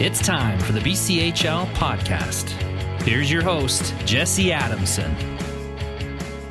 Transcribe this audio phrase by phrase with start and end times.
[0.00, 2.50] It's time for the BCHL podcast.
[3.02, 5.14] Here's your host, Jesse Adamson.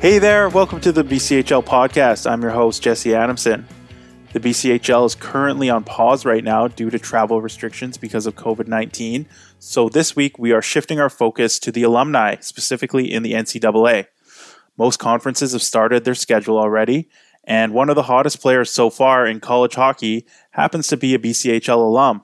[0.00, 2.30] Hey there, welcome to the BCHL podcast.
[2.30, 3.66] I'm your host, Jesse Adamson.
[4.32, 8.66] The BCHL is currently on pause right now due to travel restrictions because of COVID
[8.66, 9.28] 19.
[9.58, 14.06] So this week we are shifting our focus to the alumni, specifically in the NCAA.
[14.78, 17.10] Most conferences have started their schedule already,
[17.44, 21.18] and one of the hottest players so far in college hockey happens to be a
[21.18, 22.22] BCHL alum.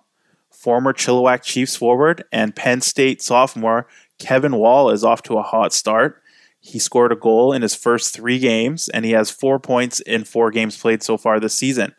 [0.50, 3.86] Former Chilliwack Chiefs forward and Penn State sophomore
[4.18, 6.22] Kevin Wall is off to a hot start.
[6.60, 10.24] He scored a goal in his first three games, and he has four points in
[10.24, 11.94] four games played so far this season.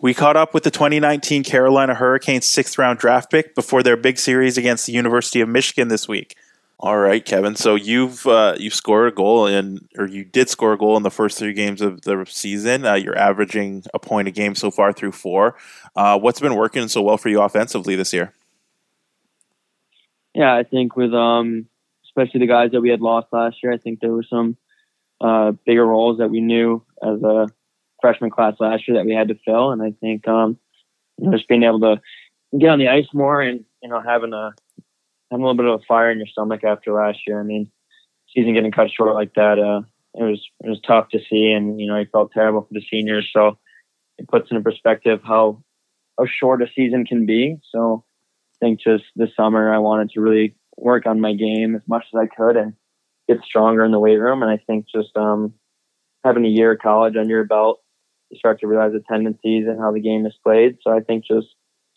[0.00, 4.18] We caught up with the 2019 Carolina Hurricanes sixth round draft pick before their big
[4.18, 6.36] series against the University of Michigan this week.
[6.82, 7.56] All right, Kevin.
[7.56, 11.02] So you've uh, you scored a goal in, or you did score a goal in
[11.02, 12.86] the first three games of the season.
[12.86, 15.56] Uh, you're averaging a point a game so far through four.
[15.94, 18.32] Uh, what's been working so well for you offensively this year?
[20.34, 21.66] Yeah, I think with um,
[22.06, 24.56] especially the guys that we had lost last year, I think there were some
[25.20, 27.48] uh, bigger roles that we knew as a
[28.00, 30.58] freshman class last year that we had to fill, and I think um,
[31.18, 32.00] you know, just being able to
[32.58, 34.54] get on the ice more and you know having a
[35.30, 37.40] having a little bit of a fire in your stomach after last year.
[37.40, 37.70] I mean,
[38.34, 39.82] season getting cut short like that, uh,
[40.14, 42.84] it was it was tough to see, and you know, I felt terrible for the
[42.90, 43.30] seniors.
[43.32, 43.58] So
[44.18, 45.62] it puts into perspective how
[46.18, 47.58] how short a season can be.
[47.70, 48.04] So
[48.54, 52.04] I think just this summer I wanted to really work on my game as much
[52.12, 52.74] as I could and
[53.28, 54.42] get stronger in the weight room.
[54.42, 55.54] And I think just um,
[56.24, 57.80] having a year of college under your belt,
[58.30, 60.78] you start to realize the tendencies and how the game is played.
[60.82, 61.48] So I think just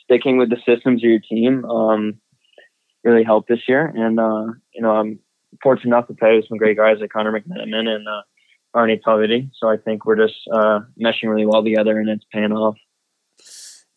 [0.04, 2.20] sticking with the systems of your team um,
[3.04, 3.86] really helped this year.
[3.86, 5.20] And uh, you know, I'm
[5.62, 8.22] fortunate enough to play with some great guys like Connor McMenamin and uh,
[8.74, 9.50] Aarne Talvitie.
[9.58, 12.78] So I think we're just uh, meshing really well together, and it's paying off.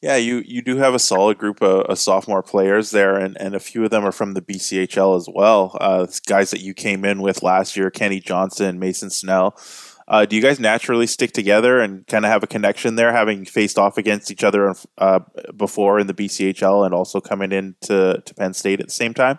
[0.02, 3.54] Yeah, you, you do have a solid group of, of, sophomore players there, and, and
[3.54, 5.76] a few of them are from the BCHL as well.
[5.80, 9.58] Uh, guys that you came in with last year, Kenny Johnson, Mason Snell.
[10.08, 13.44] Uh, do you guys naturally stick together and kind of have a connection there, having
[13.44, 15.20] faced off against each other uh,
[15.56, 19.38] before in the BCHL and also coming into to Penn State at the same time?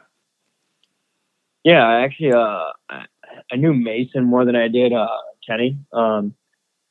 [1.64, 5.08] Yeah, I actually uh, I knew Mason more than I did uh,
[5.46, 5.78] Kenny.
[5.94, 6.36] Um,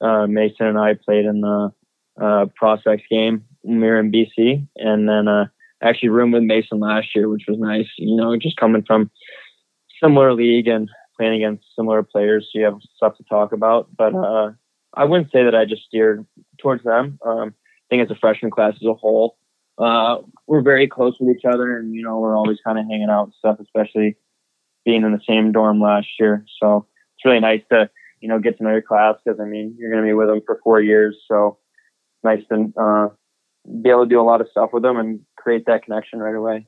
[0.01, 1.73] uh, Mason and I played in the
[2.21, 5.49] uh, prospects game when we were in BC, and then
[5.83, 7.89] actually roomed with Mason last year, which was nice.
[7.99, 9.11] You know, just coming from
[10.03, 13.89] similar league and playing against similar players, so you have stuff to talk about.
[13.97, 14.53] But uh,
[14.95, 16.27] I wouldn't say that I just steered
[16.59, 17.19] towards them.
[17.25, 19.37] Um, I think as a freshman class as a whole,
[19.79, 23.11] uh, we're very close with each other, and you know we're always kind of hanging
[23.11, 24.17] out and stuff, especially
[24.85, 26.45] being in the same dorm last year.
[26.61, 27.91] So it's really nice to
[28.21, 30.29] you know get to know your class because I mean you're going to be with
[30.29, 31.59] them for four years, so
[32.23, 33.09] nice to uh,
[33.83, 36.35] be able to do a lot of stuff with them and create that connection right
[36.35, 36.67] away.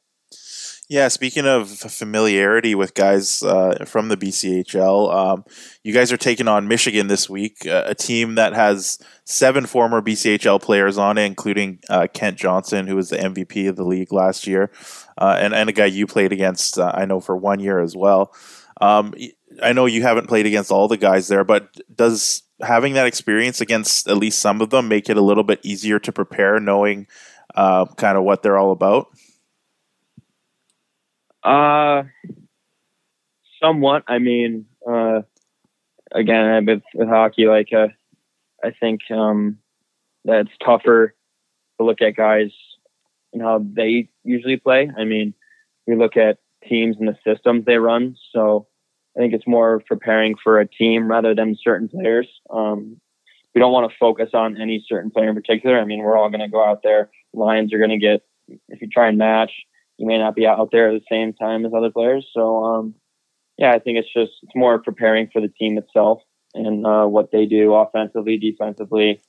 [0.90, 5.44] Yeah, speaking of familiarity with guys uh, from the BCHL, um,
[5.82, 10.00] you guys are taking on Michigan this week, uh, a team that has seven former
[10.00, 14.14] BCHL players on it, including uh, Kent Johnson, who was the MVP of the league
[14.14, 14.70] last year,
[15.18, 17.94] uh, and, and a guy you played against, uh, I know, for one year as
[17.94, 18.34] well.
[18.80, 19.12] Um,
[19.62, 23.60] I know you haven't played against all the guys there, but does having that experience
[23.60, 27.08] against at least some of them make it a little bit easier to prepare, knowing
[27.54, 29.08] uh, kind of what they're all about?
[31.42, 32.04] Uh,
[33.62, 34.04] somewhat.
[34.08, 35.22] I mean, uh,
[36.12, 37.88] again, with, with hockey, like, uh,
[38.62, 39.58] I think um,
[40.24, 41.14] that it's tougher
[41.78, 42.50] to look at guys
[43.32, 44.90] and how they usually play.
[44.96, 45.34] I mean,
[45.86, 46.38] we look at
[46.68, 48.16] teams and the systems they run.
[48.32, 48.66] So
[49.16, 52.28] I think it's more preparing for a team rather than certain players.
[52.50, 53.00] Um,
[53.54, 55.78] we don't want to focus on any certain player in particular.
[55.78, 57.10] I mean, we're all going to go out there.
[57.32, 58.22] Lions are going to get,
[58.68, 59.52] if you try and match,
[59.98, 62.26] you may not be out there at the same time as other players.
[62.32, 62.94] So, um,
[63.58, 66.22] yeah, I think it's just it's more preparing for the team itself
[66.54, 69.20] and uh, what they do offensively, defensively,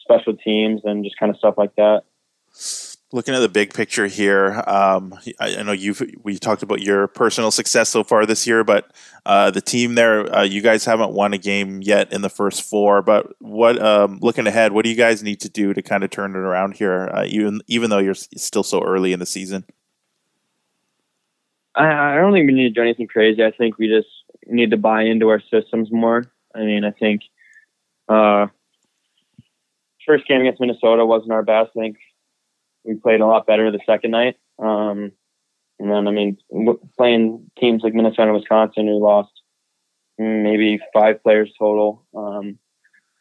[0.00, 2.02] special teams, and just kind of stuff like that.
[3.12, 7.06] Looking at the big picture here, um, I, I, know you've we talked about your
[7.06, 8.92] personal success so far this year, but
[9.24, 12.62] uh, the team there, uh, you guys haven't won a game yet in the first
[12.62, 13.02] four.
[13.02, 16.10] But what, um, looking ahead, what do you guys need to do to kind of
[16.10, 19.64] turn it around here, uh, even even though you're still so early in the season?
[21.76, 23.44] I, I don't think we need to do anything crazy.
[23.44, 24.08] I think we just
[24.46, 26.24] need to buy into our systems more.
[26.54, 27.22] I mean, I think
[28.08, 28.46] uh,
[30.06, 31.70] first game against Minnesota wasn't our best.
[31.76, 31.96] I think
[32.84, 34.36] we played a lot better the second night.
[34.58, 35.12] Um,
[35.78, 36.38] and then, I mean,
[36.96, 39.32] playing teams like Minnesota and Wisconsin who lost
[40.18, 42.06] maybe five players total.
[42.16, 42.58] Um,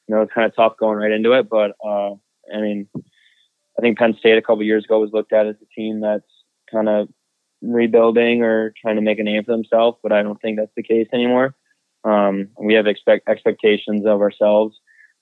[0.07, 2.12] you know, it's kind of tough going right into it, but uh,
[2.54, 5.66] I mean, I think Penn State a couple years ago was looked at as a
[5.75, 6.24] team that's
[6.72, 7.10] kind of
[7.71, 10.83] rebuilding or trying to make a name for themselves, but I don't think that's the
[10.83, 11.56] case anymore.
[12.03, 14.77] Um, we have expect expectations of ourselves.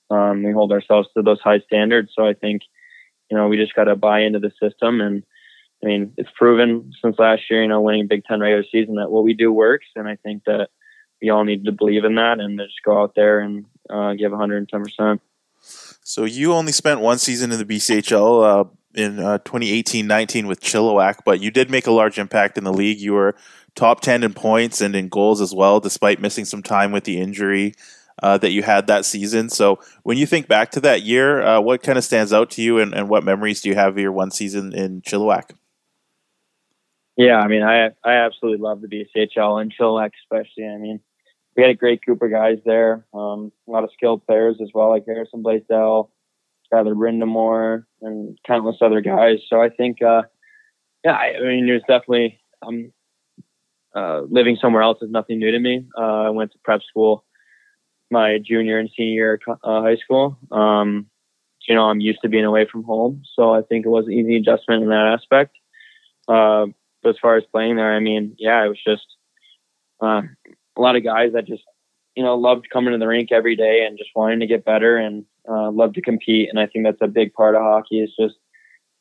[0.09, 2.11] Um, we hold ourselves to those high standards.
[2.15, 2.61] So I think,
[3.31, 4.99] you know, we just got to buy into the system.
[5.01, 5.23] And
[5.81, 9.11] I mean, it's proven since last year, you know, winning Big Ten regular season that
[9.11, 9.87] what we do works.
[9.95, 10.69] And I think that
[11.21, 14.31] we all need to believe in that and just go out there and uh, give
[14.31, 15.19] 110%.
[16.03, 21.19] So you only spent one season in the BCHL uh, in 2018-19 uh, with Chilliwack,
[21.25, 22.99] but you did make a large impact in the league.
[22.99, 23.35] You were
[23.75, 27.19] top 10 in points and in goals as well, despite missing some time with the
[27.19, 27.73] injury
[28.21, 29.49] uh, that you had that season.
[29.49, 32.61] So when you think back to that year, uh, what kind of stands out to
[32.61, 35.51] you and, and, what memories do you have of your one season in Chilliwack?
[37.15, 40.67] Yeah, I mean, I I absolutely love the BCHL and Chilliwack especially.
[40.67, 40.99] I mean,
[41.55, 43.05] we had a great group of guys there.
[43.13, 46.09] Um, a lot of skilled players as well, like Harrison Blaisdell,
[46.73, 49.39] Skyler Brind'Amour, and countless other guys.
[49.49, 50.23] So I think, uh,
[51.03, 52.91] yeah, I, I mean, there's definitely um,
[53.95, 55.85] uh, living somewhere else is nothing new to me.
[55.97, 57.25] Uh, I went to prep school
[58.13, 60.37] my junior and senior uh, high school.
[60.51, 61.07] Um,
[61.67, 64.13] you know, I'm used to being away from home, so I think it was an
[64.13, 65.57] easy adjustment in that aspect.
[66.27, 66.67] Uh,
[67.01, 69.05] but as far as playing there, I mean, yeah, it was just
[70.01, 70.21] uh,
[70.77, 71.63] a lot of guys that just
[72.15, 74.95] you know loved coming to the rink every day and just wanting to get better
[74.97, 76.49] and uh, love to compete.
[76.49, 78.35] And I think that's a big part of hockey is just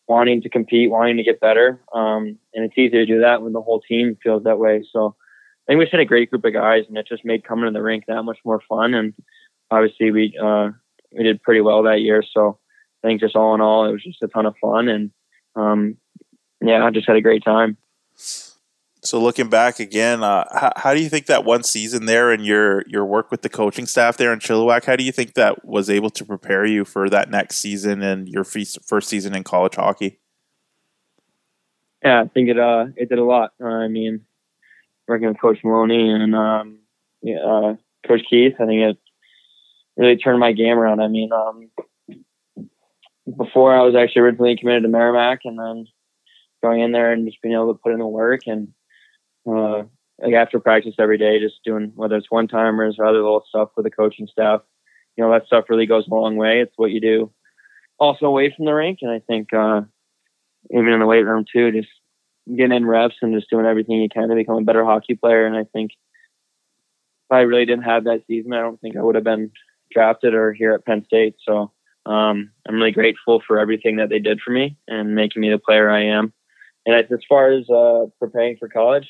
[0.08, 1.80] wanting to compete, wanting to get better.
[1.94, 4.84] Um, and it's easy to do that when the whole team feels that way.
[4.92, 5.14] So
[5.62, 7.66] I think we just had a great group of guys, and it just made coming
[7.66, 8.94] to the rink that much more fun.
[8.94, 9.14] And
[9.70, 10.70] obviously, we uh,
[11.12, 12.24] we did pretty well that year.
[12.28, 12.58] So
[13.02, 15.10] I think just all in all, it was just a ton of fun, and
[15.54, 15.96] um,
[16.60, 17.76] yeah, I just had a great time.
[19.04, 22.46] So looking back again, uh, how, how, do you think that one season there and
[22.46, 25.64] your your work with the coaching staff there in Chilliwack, how do you think that
[25.64, 29.74] was able to prepare you for that next season and your first season in college
[29.74, 30.20] hockey?
[32.04, 33.54] Yeah, I think it uh it did a lot.
[33.60, 34.20] Uh, I mean,
[35.08, 36.78] working with Coach Maloney and um,
[37.22, 37.74] yeah, uh,
[38.06, 38.98] Coach Keith, I think it
[39.96, 41.00] really turned my game around.
[41.00, 41.70] I mean, um,
[43.36, 45.86] before I was actually originally committed to Merrimack, and then
[46.62, 48.68] going in there and just being able to put in the work and
[49.46, 49.82] uh,
[50.20, 53.70] like after practice every day, just doing whether it's one timers or other little stuff
[53.76, 54.62] with the coaching staff.
[55.16, 56.60] You know, that stuff really goes a long way.
[56.60, 57.32] It's what you do
[58.02, 58.98] also away from the rink.
[59.02, 59.82] And I think, uh,
[60.70, 61.88] even in the weight room too, just
[62.48, 65.46] getting in reps and just doing everything you can to become a better hockey player.
[65.46, 69.14] And I think if I really didn't have that season, I don't think I would
[69.14, 69.52] have been
[69.92, 71.36] drafted or here at Penn State.
[71.46, 71.70] So,
[72.04, 75.58] um, I'm really grateful for everything that they did for me and making me the
[75.58, 76.32] player I am.
[76.84, 79.08] And as far as uh, preparing for college,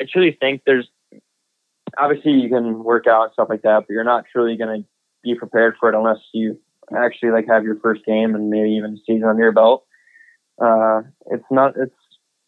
[0.00, 0.88] I truly think there's
[1.98, 4.88] obviously you can work out stuff like that, but you're not truly going to
[5.22, 6.58] be prepared for it unless you
[6.96, 9.84] actually like have your first game and maybe even season under your belt.
[10.60, 11.74] Uh, it's not.
[11.76, 11.94] It's.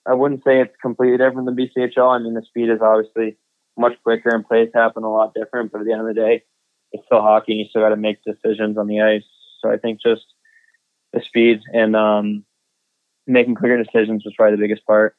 [0.09, 2.15] I wouldn't say it's completely different than BCHL.
[2.15, 3.37] I mean, the speed is obviously
[3.77, 5.73] much quicker and plays happen a lot different.
[5.73, 6.45] But at the end of the day,
[6.93, 7.53] it's still hockey.
[7.53, 9.25] and You still got to make decisions on the ice.
[9.61, 10.25] So I think just
[11.13, 12.45] the speed and um,
[13.27, 15.17] making quicker decisions was probably the biggest part.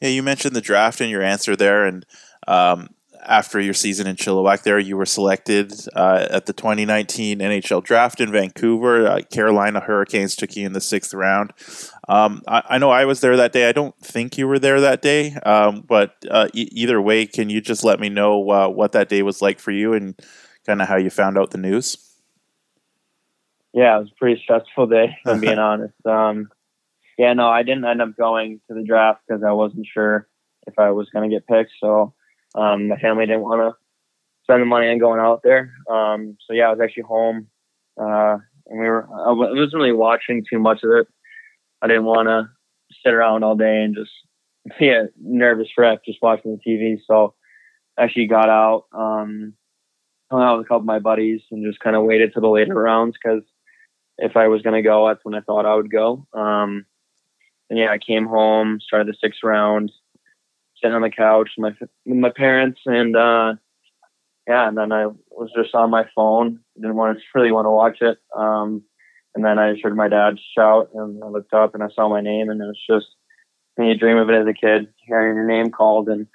[0.00, 2.06] Yeah, you mentioned the draft in your answer there, and
[2.46, 2.90] um,
[3.28, 8.20] after your season in Chilliwack, there you were selected uh, at the 2019 NHL Draft
[8.20, 9.06] in Vancouver.
[9.06, 11.52] Uh, Carolina Hurricanes took you in the sixth round.
[12.08, 13.68] Um, I, I, know I was there that day.
[13.68, 17.50] I don't think you were there that day, um, but uh, e- either way, can
[17.50, 20.18] you just let me know uh, what that day was like for you and
[20.66, 21.96] kind of how you found out the news?
[23.74, 25.16] Yeah, it was a pretty stressful day.
[25.26, 25.94] I'm being honest.
[26.06, 26.50] Um,
[27.18, 30.28] yeah, no, I didn't end up going to the draft because I wasn't sure
[30.68, 31.72] if I was going to get picked.
[31.80, 32.14] So
[32.54, 33.76] um, my family didn't want to
[34.44, 35.72] spend the money on going out there.
[35.90, 37.48] Um, so yeah, I was actually home,
[38.00, 39.08] uh, and we were.
[39.12, 41.08] I wasn't really watching too much of it.
[41.82, 42.48] I didn't want to
[43.04, 44.12] sit around all day and just
[44.78, 46.98] be a nervous wreck just watching the TV.
[47.04, 47.34] So
[47.98, 49.54] I actually got out, um,
[50.30, 52.48] hung out with a couple of my buddies, and just kind of waited to the
[52.48, 53.42] later rounds because
[54.18, 56.26] if I was going to go, that's when I thought I would go.
[56.32, 56.86] Um,
[57.70, 59.92] and yeah, I came home, started the sixth round,
[60.80, 63.54] sitting on the couch with my with my parents, and uh,
[64.46, 66.60] yeah, and then I was just on my phone.
[66.76, 68.18] Didn't want to really want to watch it.
[68.36, 68.82] Um,
[69.34, 72.08] and then I just heard my dad shout, and I looked up and I saw
[72.08, 73.06] my name, and it was just
[73.78, 76.26] you dream of it as a kid, hearing your name called, and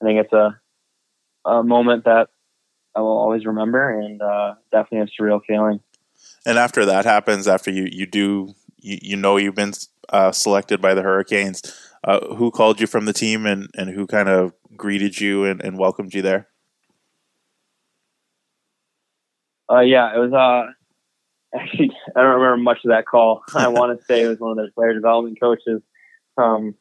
[0.00, 0.58] I think it's a
[1.44, 2.28] a moment that
[2.94, 5.80] I will always remember, and uh, definitely a surreal feeling.
[6.44, 9.72] And after that happens, after you you do you, you know you've been
[10.08, 11.62] uh, selected by the Hurricanes.
[12.04, 15.62] Uh, who called you from the team and, and who kind of greeted you and,
[15.62, 16.48] and welcomed you there?
[19.70, 20.72] Uh, yeah, it was uh,
[21.58, 23.42] actually, I don't remember much of that call.
[23.54, 25.80] I want to say it was one of their player development coaches.
[26.36, 26.74] Um,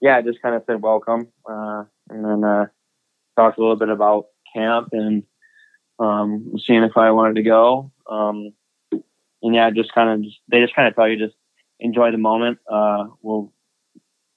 [0.00, 2.66] yeah, just kind of said welcome, uh, and then uh,
[3.36, 5.24] talked a little bit about camp and
[5.98, 7.92] um, seeing if I wanted to go.
[8.10, 8.52] Um,
[9.42, 11.36] and yeah, just kind of just they just kind of tell you just
[11.80, 12.58] enjoy the moment.
[12.70, 13.52] Uh, we'll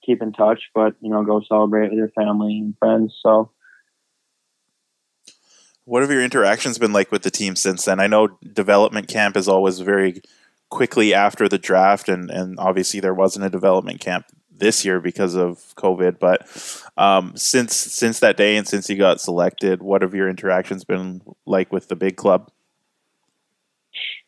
[0.04, 3.18] keep in touch, but you know, go celebrate with your family and friends.
[3.22, 3.50] So.
[5.86, 8.00] What have your interactions been like with the team since then?
[8.00, 10.22] I know development camp is always very
[10.70, 15.34] quickly after the draft, and, and obviously there wasn't a development camp this year because
[15.34, 16.18] of COVID.
[16.18, 16.48] But
[16.96, 21.20] um, since since that day and since you got selected, what have your interactions been
[21.46, 22.50] like with the big club?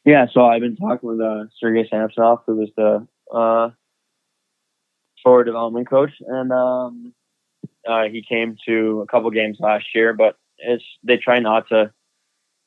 [0.06, 3.70] Yeah, so I've been talking with uh, Sergey Samsonov, who was the uh,
[5.20, 7.12] forward development coach, and um,
[7.84, 10.14] uh, he came to a couple games last year.
[10.14, 11.92] But it's they try not to,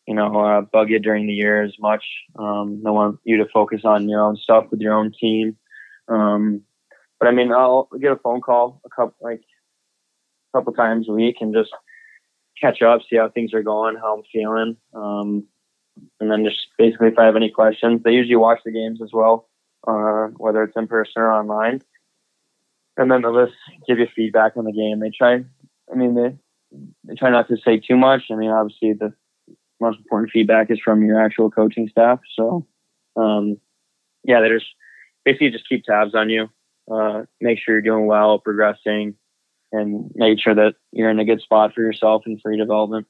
[0.05, 2.03] you know, uh, bug you during the year as much.
[2.37, 5.55] Um, they want you to focus on your own stuff with your own team.
[6.09, 6.63] Um,
[7.21, 9.43] but I mean, I'll get a phone call a couple like
[10.53, 11.71] a couple times a week and just
[12.59, 15.47] catch up, see how things are going, how I'm feeling, um,
[16.19, 19.11] and then just basically if I have any questions, they usually watch the games as
[19.13, 19.47] well,
[19.87, 21.81] uh, whether it's in person or online,
[22.97, 24.99] and then they'll just give you feedback on the game.
[24.99, 25.43] They try,
[25.91, 26.35] I mean, they
[27.05, 28.23] they try not to say too much.
[28.31, 29.13] I mean, obviously the
[29.79, 32.19] most important feedback is from your actual coaching staff.
[32.35, 32.67] So,
[33.15, 33.57] um,
[34.23, 34.67] yeah, they just
[35.25, 36.49] basically just keep tabs on you
[36.89, 39.15] uh, make sure you're doing well, progressing,
[39.71, 43.07] and make sure that you're in a good spot for yourself and for your development.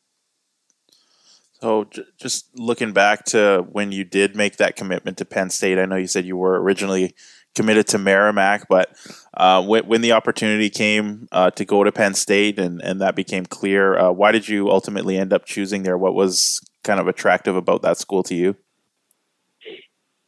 [1.62, 5.78] So, j- just looking back to when you did make that commitment to Penn State,
[5.78, 7.14] I know you said you were originally
[7.56, 8.96] committed to Merrimack, but
[9.34, 13.16] uh, when, when, the opportunity came uh, to go to Penn State and, and that
[13.16, 15.98] became clear, uh, why did you ultimately end up choosing there?
[15.98, 18.56] What was kind of attractive about that school to you?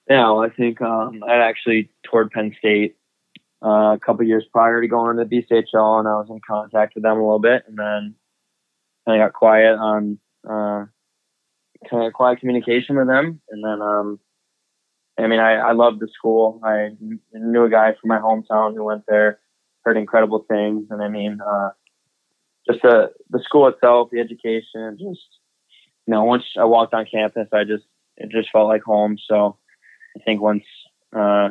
[0.10, 2.98] Yeah, well, I think um, I actually toured Penn State
[3.64, 6.96] uh, a couple years prior to going to the BCHL, and I was in contact
[6.96, 8.16] with them a little bit, and then
[9.08, 10.20] I got quiet on
[10.50, 10.86] uh,
[11.90, 14.20] kind of quiet communication with them, and then um,
[15.20, 16.60] I mean, I, I loved the school.
[16.64, 16.90] I
[17.34, 19.40] knew a guy from my hometown who went there,
[19.84, 21.70] heard incredible things, and I mean, uh,
[22.70, 25.28] just the the school itself, the education, just
[26.08, 27.86] you know, once I walked on campus, I just
[28.18, 29.18] it just felt like home.
[29.28, 29.58] So
[30.16, 30.64] I think once
[31.16, 31.50] uh,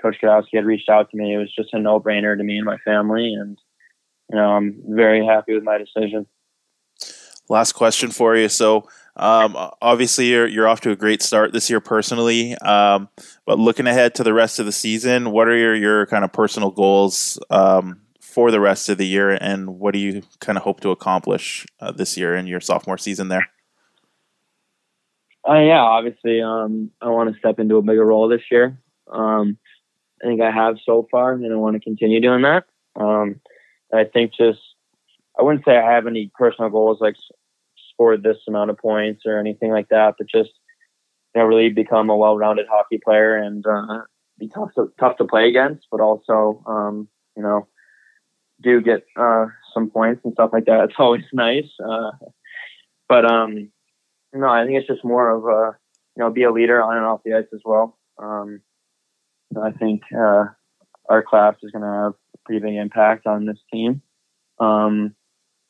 [0.00, 1.34] Coach Gadowsky had reached out to me.
[1.34, 3.34] It was just a no brainer to me and my family.
[3.34, 3.58] And,
[4.30, 6.26] you know, I'm very happy with my decision.
[7.48, 8.48] Last question for you.
[8.48, 8.88] So,
[9.20, 12.56] um, obviously, you're, you're off to a great start this year personally.
[12.56, 13.10] Um,
[13.44, 16.32] but looking ahead to the rest of the season, what are your, your kind of
[16.32, 19.30] personal goals um, for the rest of the year?
[19.30, 22.96] And what do you kind of hope to accomplish uh, this year in your sophomore
[22.96, 23.46] season there?
[25.46, 28.78] Uh, yeah, obviously, um, I want to step into a bigger role this year.
[29.10, 29.58] Um,
[30.22, 32.64] I think I have so far, and I want to continue doing that.
[32.96, 33.40] Um,
[33.92, 34.60] I think just
[35.38, 37.16] I wouldn't say I have any personal goals like
[38.00, 40.50] score this amount of points or anything like that, but just
[41.34, 44.00] you know really become a well-rounded hockey player and uh,
[44.38, 47.68] be tough to tough to play against, but also um, you know
[48.62, 50.84] do get uh, some points and stuff like that.
[50.84, 52.10] It's always nice, uh,
[53.08, 53.70] but um,
[54.32, 55.76] no, I think it's just more of a
[56.16, 57.98] you know be a leader on and off the ice as well.
[58.18, 58.62] Um,
[59.62, 60.44] I think uh,
[61.08, 64.00] our class is going to have a pretty big impact on this team.
[64.58, 65.14] Um,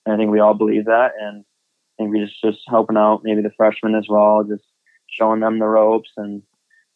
[0.06, 1.44] I think we all believe that, and
[2.08, 4.64] We just just helping out maybe the freshmen as well, just
[5.08, 6.10] showing them the ropes.
[6.16, 6.42] And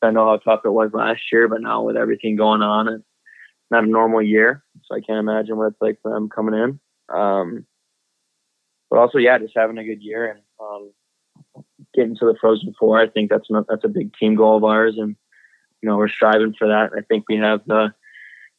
[0.03, 3.05] I know how tough it was last year, but now with everything going on, it's
[3.71, 6.81] not a normal year, so I can't imagine what it's like for them coming in.
[7.15, 7.67] Um,
[8.91, 13.01] but also, yeah, just having a good year and um, getting to the Frozen Four.
[13.01, 15.17] I think that's that's a big team goal of ours, and
[15.83, 16.91] you know we're striving for that.
[16.97, 17.93] I think we have the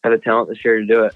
[0.03, 1.15] have the talent this year to do it.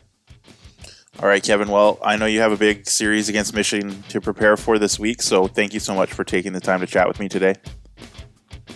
[1.21, 1.67] All right, Kevin.
[1.67, 5.21] Well, I know you have a big series against Michigan to prepare for this week,
[5.21, 7.55] so thank you so much for taking the time to chat with me today.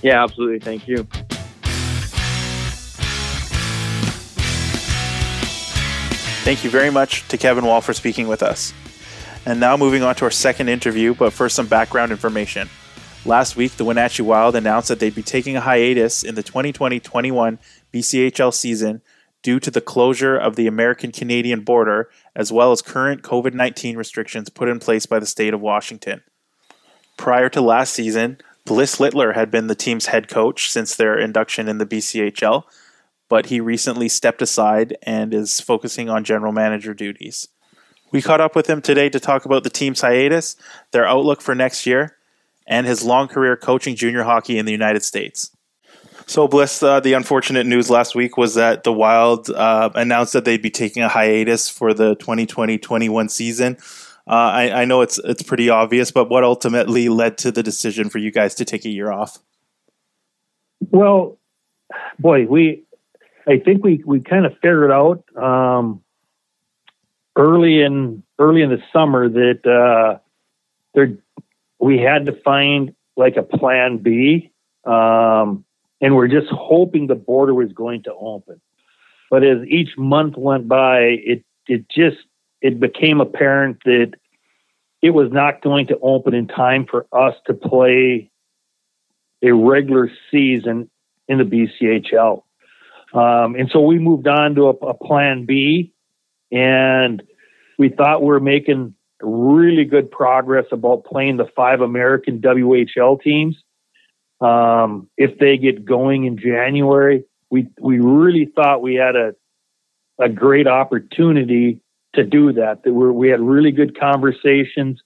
[0.01, 0.59] Yeah, absolutely.
[0.59, 1.07] Thank you.
[6.43, 8.73] Thank you very much to Kevin Wall for speaking with us.
[9.45, 12.67] And now moving on to our second interview, but first some background information.
[13.25, 16.99] Last week, the Wenatchee Wild announced that they'd be taking a hiatus in the 2020
[16.99, 17.57] 21
[17.93, 19.01] BCHL season
[19.43, 23.97] due to the closure of the American Canadian border, as well as current COVID 19
[23.97, 26.23] restrictions put in place by the state of Washington.
[27.17, 31.67] Prior to last season, Bliss Littler had been the team's head coach since their induction
[31.67, 32.63] in the BCHL,
[33.29, 37.49] but he recently stepped aside and is focusing on general manager duties.
[38.11, 40.55] We caught up with him today to talk about the team's hiatus,
[40.91, 42.15] their outlook for next year,
[42.67, 45.51] and his long career coaching junior hockey in the United States.
[46.25, 50.45] So, Bliss, uh, the unfortunate news last week was that the Wild uh, announced that
[50.45, 53.77] they'd be taking a hiatus for the 2020-21 season.
[54.25, 58.09] Uh, I, I, know it's it's pretty obvious, but what ultimately led to the decision
[58.09, 59.37] for you guys to take a year off?
[60.91, 61.37] Well,
[62.19, 62.85] boy, we
[63.47, 66.01] I think we we kind of figured out um,
[67.35, 70.19] early in early in the summer that uh,
[70.93, 71.17] there
[71.79, 74.51] we had to find like a plan B.
[74.85, 75.65] Um,
[76.03, 78.59] and we're just hoping the border was going to open.
[79.31, 82.17] But as each month went by, it it just
[82.61, 84.13] it became apparent that
[85.01, 88.29] it was not going to open in time for us to play
[89.41, 90.89] a regular season
[91.29, 92.43] in the BCHL.
[93.13, 95.93] Um, and so we moved on to a, a, plan B,
[96.51, 97.21] and
[97.77, 103.55] we thought we were making really good progress about playing the five American WHL teams.
[104.43, 109.33] Um, if they get going in January, we we really thought we had a
[110.19, 111.79] a great opportunity
[112.15, 112.83] to do that.
[112.83, 115.01] That we we had really good conversations.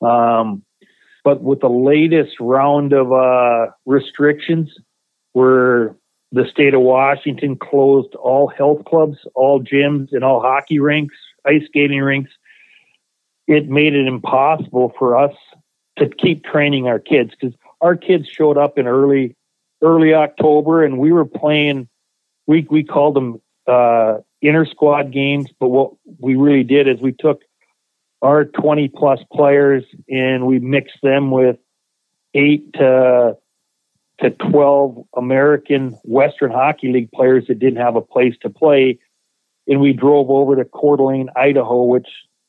[0.00, 0.64] Um,
[1.24, 4.70] but with the latest round of uh, restrictions,
[5.32, 5.94] where
[6.32, 11.14] the state of Washington closed all health clubs, all gyms, and all hockey rinks,
[11.46, 12.30] ice skating rinks,
[13.46, 15.34] it made it impossible for us
[15.98, 19.36] to keep training our kids because our kids showed up in early
[19.82, 21.88] early October, and we were playing.
[22.46, 24.18] We we called them uh,
[24.70, 27.42] squad games, but what we really did is we took
[28.22, 31.56] our 20 plus players and we mixed them with
[32.34, 33.36] eight to
[34.20, 38.98] to 12 American Western Hockey League players that didn't have a place to play.
[39.66, 42.06] And we drove over to Coeur d'Alene, Idaho, which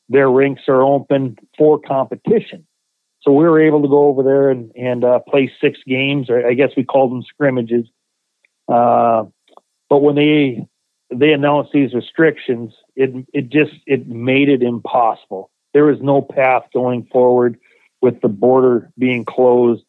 [0.08, 2.66] their rinks are open for competition.
[3.24, 6.46] So we were able to go over there and, and uh, play six games, or
[6.46, 7.86] I guess we called them scrimmages.
[8.68, 9.24] Uh,
[9.88, 10.66] but when they
[11.10, 15.50] they announced these restrictions, it it just it made it impossible.
[15.72, 17.58] There was no path going forward
[18.02, 19.84] with the border being closed.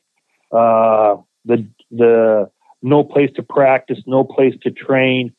[0.51, 2.49] Uh, the the
[2.81, 5.33] no place to practice, no place to train.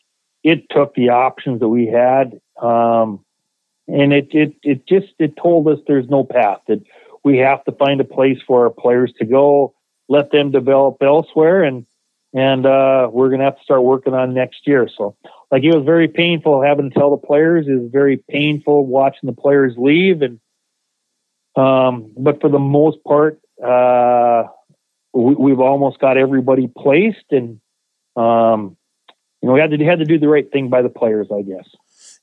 [0.45, 3.25] It took the options that we had, um,
[3.89, 6.59] and it it it just it told us there's no path.
[6.69, 6.83] That
[7.27, 9.75] we have to find a place for our players to go,
[10.09, 11.85] let them develop elsewhere, and
[12.33, 14.89] and uh, we're going to have to start working on next year.
[14.97, 15.17] So,
[15.51, 17.67] like it was very painful having to tell the players.
[17.67, 20.39] It was very painful watching the players leave, and
[21.57, 24.45] um, but for the most part, uh,
[25.13, 27.61] we, have almost got everybody placed, and
[28.15, 28.77] um,
[29.43, 31.43] you know we had to had to do the right thing by the players, I
[31.43, 31.69] guess.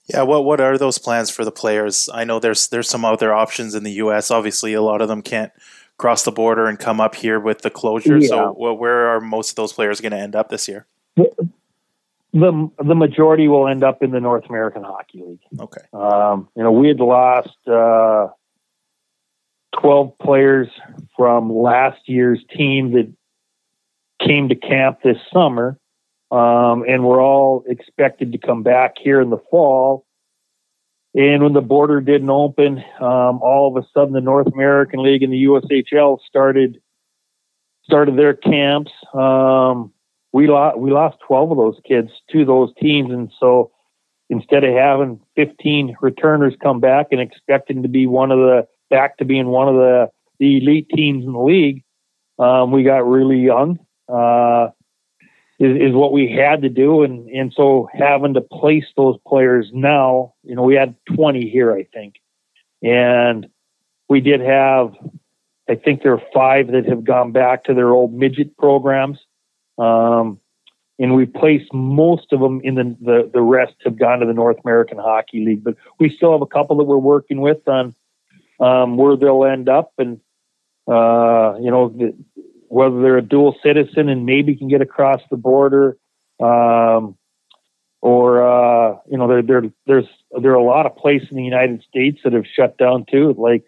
[0.07, 2.09] Yeah, what what are those plans for the players?
[2.13, 4.31] I know there's there's some other options in the U.S.
[4.31, 5.51] Obviously, a lot of them can't
[5.97, 8.17] cross the border and come up here with the closure.
[8.17, 8.27] Yeah.
[8.27, 10.85] So, well, where are most of those players going to end up this year?
[11.15, 15.59] The the majority will end up in the North American Hockey League.
[15.59, 15.81] Okay.
[15.93, 18.27] Um, you know, we had lost uh,
[19.79, 20.67] twelve players
[21.15, 23.09] from last year's team that
[24.19, 25.77] came to camp this summer
[26.33, 30.03] um, and we're all expected to come back here in the fall.
[31.13, 35.21] And when the border didn't open, um, all of a sudden the North American League
[35.21, 36.81] and the USHL started
[37.83, 38.91] started their camps.
[39.13, 39.93] Um,
[40.31, 43.69] we lost we lost twelve of those kids to those teams, and so
[44.31, 49.17] instead of having fifteen returners come back and expecting to be one of the back
[49.17, 51.83] to being one of the the elite teams in the league,
[52.39, 53.77] um, we got really young.
[54.11, 54.69] Uh,
[55.63, 57.03] is, is what we had to do.
[57.03, 61.71] And, and so having to place those players now, you know, we had 20 here,
[61.71, 62.15] I think.
[62.81, 63.47] And
[64.09, 64.93] we did have,
[65.69, 69.19] I think there are five that have gone back to their old midget programs.
[69.77, 70.39] Um,
[70.99, 74.33] and we placed most of them in the, the, the rest have gone to the
[74.33, 77.95] North American Hockey League, but we still have a couple that we're working with on
[78.59, 79.93] um, where they'll end up.
[79.97, 80.19] And,
[80.87, 82.13] uh, you know, the,
[82.73, 85.95] whether they're a dual citizen and maybe can get across the border,
[86.41, 87.15] um,
[88.01, 90.07] or uh, you know, there, there there's
[90.41, 93.35] there are a lot of places in the United States that have shut down too.
[93.37, 93.63] Like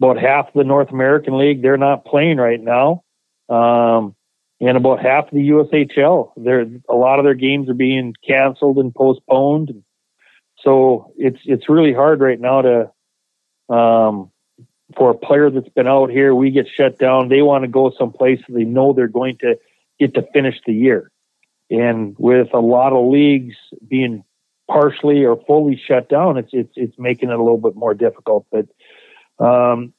[0.00, 3.04] about half of the North American League, they're not playing right now,
[3.48, 4.16] um,
[4.60, 8.78] and about half of the USHL, there a lot of their games are being canceled
[8.78, 9.84] and postponed.
[10.64, 14.32] So it's it's really hard right now to um,
[14.96, 17.28] for a player that's been out here, we get shut down.
[17.28, 19.58] They want to go someplace they know they're going to
[19.98, 21.10] get to finish the year.
[21.70, 23.56] And with a lot of leagues
[23.86, 24.24] being
[24.68, 28.46] partially or fully shut down, it's it's it's making it a little bit more difficult.
[28.50, 28.66] But
[29.44, 29.92] um,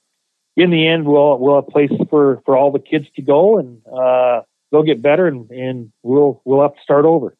[0.55, 3.81] in the end, we'll we'll have places for for all the kids to go, and
[3.85, 7.35] uh, they'll get better, and, and we'll we'll have to start over.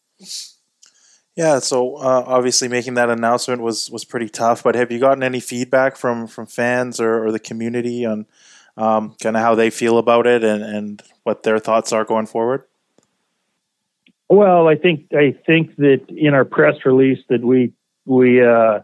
[1.37, 4.63] Yeah, so uh, obviously making that announcement was was pretty tough.
[4.63, 8.25] But have you gotten any feedback from from fans or, or the community on
[8.75, 12.25] um, kind of how they feel about it and, and what their thoughts are going
[12.25, 12.63] forward?
[14.29, 17.71] Well, I think I think that in our press release that we
[18.05, 18.79] we uh,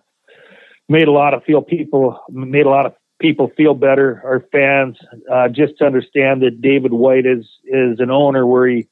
[0.87, 4.21] made a lot of feel people made a lot of people feel better.
[4.23, 4.99] Our fans
[5.31, 8.87] uh, just to understand that David White is is an owner where he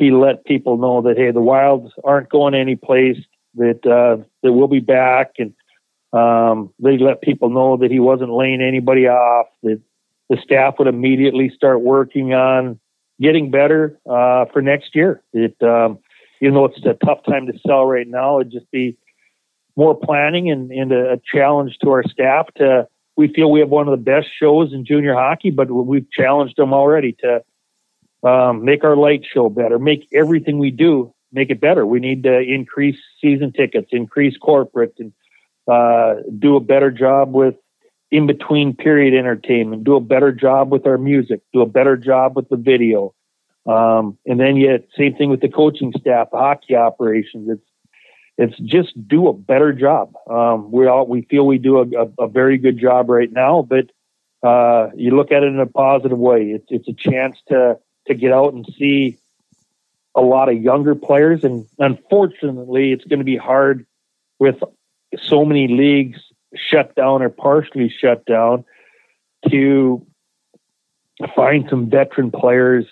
[0.00, 3.18] he let people know that hey, the Wilds aren't going any place.
[3.54, 5.52] That uh, that we'll be back, and
[6.12, 9.46] um, they let people know that he wasn't laying anybody off.
[9.62, 9.80] That
[10.30, 12.80] the staff would immediately start working on
[13.20, 15.22] getting better uh, for next year.
[15.34, 15.98] It um,
[16.40, 18.96] even though it's a tough time to sell right now, it'd just be
[19.76, 23.68] more planning and, and a, a challenge to our staff to we feel we have
[23.68, 27.42] one of the best shows in junior hockey, but we've challenged them already to
[28.22, 31.86] um, make our light show better, make everything we do make it better.
[31.86, 35.12] We need to increase season tickets, increase corporate, and
[35.70, 37.54] uh, do a better job with
[38.10, 42.34] in between period entertainment, do a better job with our music, do a better job
[42.34, 43.14] with the video.
[43.66, 47.48] Um, and then yet same thing with the coaching staff, the hockey operations.
[47.48, 47.62] It's
[48.38, 50.14] it's just do a better job.
[50.28, 53.62] Um, we all we feel we do a, a, a very good job right now,
[53.62, 53.90] but
[54.42, 56.46] uh, you look at it in a positive way.
[56.46, 57.78] It's it's a chance to
[58.10, 59.18] to get out and see
[60.14, 61.44] a lot of younger players.
[61.44, 63.86] And unfortunately, it's going to be hard
[64.38, 64.56] with
[65.22, 66.20] so many leagues
[66.56, 68.64] shut down or partially shut down
[69.50, 70.04] to
[71.36, 72.86] find some veteran players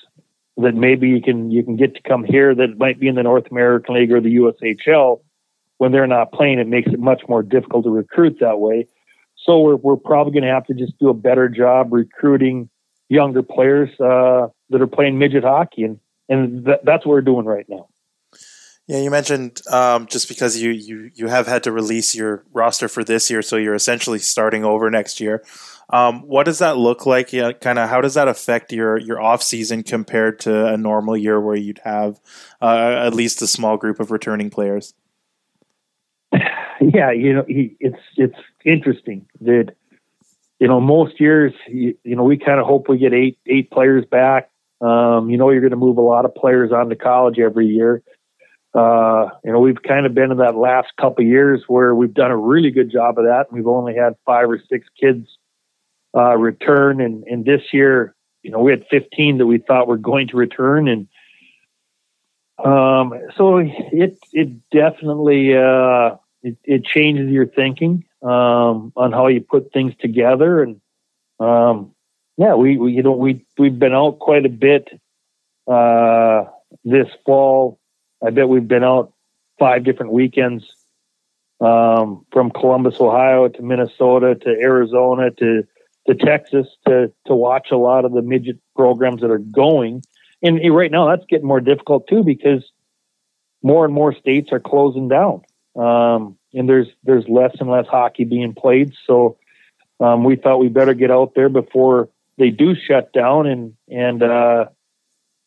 [0.56, 3.22] that maybe you can you can get to come here that might be in the
[3.22, 5.20] North American League or the USHL
[5.78, 6.58] when they're not playing.
[6.58, 8.86] It makes it much more difficult to recruit that way.
[9.36, 12.68] So we're we're probably going to have to just do a better job recruiting
[13.08, 17.46] younger players uh, that are playing midget hockey, and and th- that's what we're doing
[17.46, 17.88] right now.
[18.86, 22.88] Yeah, you mentioned um, just because you, you you have had to release your roster
[22.88, 25.44] for this year, so you're essentially starting over next year.
[25.90, 27.32] Um, what does that look like?
[27.32, 31.16] Yeah, kind of how does that affect your your off season compared to a normal
[31.16, 32.18] year where you'd have
[32.62, 34.94] uh, at least a small group of returning players?
[36.80, 39.74] Yeah, you know, he, it's it's interesting that
[40.58, 43.70] you know, most years, you, you know, we kind of hope we get eight eight
[43.70, 44.50] players back.
[44.80, 47.66] Um, you know, you're going to move a lot of players on to college every
[47.66, 48.02] year.
[48.74, 52.30] Uh, you know, we've kind of been in that last couple years where we've done
[52.30, 53.46] a really good job of that.
[53.50, 55.26] We've only had five or six kids
[56.16, 59.96] uh, return, and and this year, you know, we had 15 that we thought were
[59.96, 61.08] going to return, and
[62.64, 69.40] um, so it it definitely uh, it, it changes your thinking um, on how you
[69.40, 70.62] put things together.
[70.62, 70.80] And
[71.40, 71.94] um,
[72.38, 74.88] yeah, we, we, you know we we've been out quite a bit
[75.66, 76.44] uh,
[76.84, 77.80] this fall.
[78.24, 79.12] I bet we've been out
[79.58, 80.64] five different weekends
[81.60, 85.64] um, from Columbus, Ohio, to Minnesota, to Arizona, to
[86.06, 90.02] to Texas, to to watch a lot of the midget programs that are going.
[90.40, 92.70] And right now, that's getting more difficult too because
[93.64, 95.42] more and more states are closing down.
[95.74, 98.94] Um, and there's there's less and less hockey being played.
[99.08, 99.38] So
[99.98, 104.22] um, we thought we better get out there before they do shut down and and
[104.22, 104.66] uh,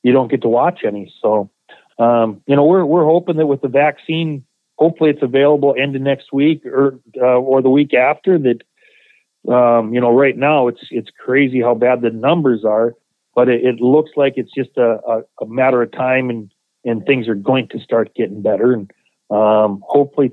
[0.04, 1.14] you don't get to watch any.
[1.22, 1.50] So
[1.98, 4.46] um, you know we're we're hoping that with the vaccine,
[4.78, 8.38] hopefully it's available end of next week or uh, or the week after.
[8.38, 8.62] That
[9.52, 12.94] um, you know right now it's it's crazy how bad the numbers are,
[13.36, 16.52] but it, it looks like it's just a, a, a matter of time and
[16.84, 18.92] and things are going to start getting better and
[19.30, 20.32] um, hopefully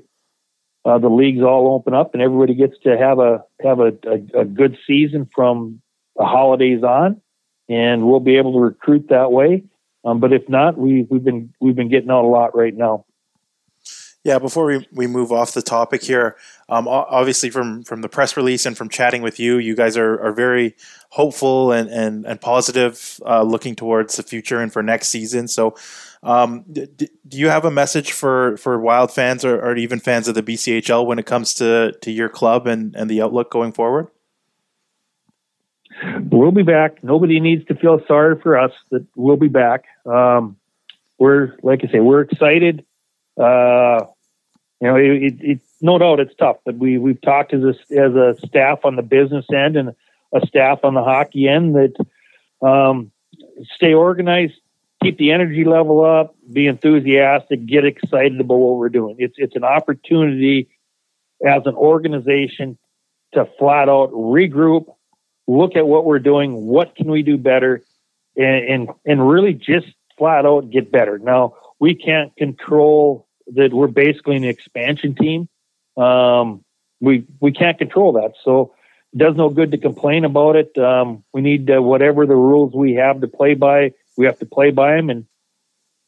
[0.85, 4.41] uh, the leagues all open up and everybody gets to have a have a, a,
[4.41, 5.81] a, good season from
[6.19, 7.19] the holidays on,
[7.67, 9.63] and we'll be able to recruit that way.
[10.05, 13.05] Um, but if not, we we've been we've been getting out a lot right now.
[14.25, 16.35] Yeah, before we, we move off the topic here,
[16.67, 20.19] um, obviously from, from the press release and from chatting with you, you guys are,
[20.19, 20.75] are very
[21.11, 25.47] hopeful and, and, and positive uh, looking towards the future and for next season.
[25.47, 25.77] So
[26.21, 30.35] um, do you have a message for, for Wild fans or, or even fans of
[30.35, 34.09] the BCHL when it comes to, to your club and, and the outlook going forward?
[36.31, 37.03] We'll be back.
[37.03, 39.85] Nobody needs to feel sorry for us that we'll be back.
[40.05, 40.57] Um,
[41.17, 42.85] we're, like I say, we're excited.
[43.37, 44.05] Uh,
[44.81, 47.73] you know, it, it, it, no doubt it's tough, but we, we've talked as a,
[47.97, 49.95] as a staff on the business end and
[50.33, 52.05] a staff on the hockey end that,
[52.65, 53.11] um,
[53.75, 54.53] stay organized,
[55.01, 59.15] keep the energy level up, be enthusiastic, get excited about what we're doing.
[59.19, 60.69] It's it's an opportunity
[61.45, 62.77] as an organization
[63.33, 64.93] to flat out regroup,
[65.49, 67.81] look at what we're doing, what can we do better,
[68.37, 71.17] and, and, and really just flat out get better.
[71.17, 73.73] Now we can't control that.
[73.73, 75.49] We're basically an expansion team.
[75.97, 76.63] Um,
[77.01, 78.33] we, we can't control that.
[78.43, 78.75] So
[79.13, 80.77] it does no good to complain about it.
[80.77, 83.93] Um, we need uh, whatever the rules we have to play by.
[84.17, 85.25] We have to play by them and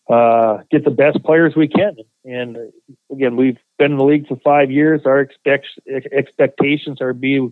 [0.09, 1.95] uh, get the best players we can.
[2.25, 2.57] And
[3.11, 5.01] again, we've been in the league for five years.
[5.05, 5.67] Our expect,
[6.11, 7.51] expectations are to be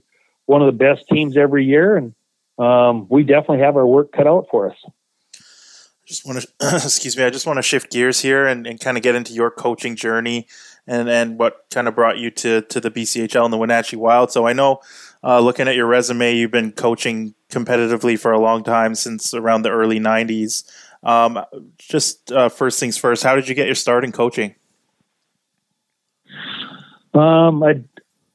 [0.50, 2.16] one of the best teams every year, and
[2.58, 4.78] um, we definitely have our work cut out for us.
[6.08, 8.98] Just want to, excuse me, I just want to shift gears here and, and kind
[8.98, 10.48] of get into your coaching journey
[10.88, 14.32] and, and what kind of brought you to, to the BCHL and the Wenatchee Wild.
[14.32, 14.80] So I know,
[15.24, 19.62] uh, looking at your resume, you've been coaching competitively for a long time since around
[19.62, 20.64] the early 90s.
[21.04, 21.46] Um,
[21.78, 24.56] just uh, first things first, how did you get your start in coaching?
[27.14, 27.84] Um, I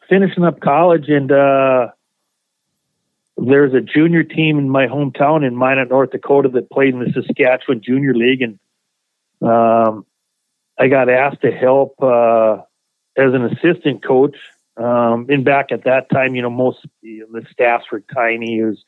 [0.09, 1.89] finishing up college and uh,
[3.37, 7.13] there's a junior team in my hometown in Minot, North Dakota that played in the
[7.13, 8.59] Saskatchewan Junior League, and
[9.43, 10.07] um,
[10.79, 12.59] I got asked to help uh,
[13.17, 14.37] as an assistant coach.
[14.77, 18.59] Um, and back at that time, you know, most you know, the staffs were tiny.
[18.59, 18.85] It was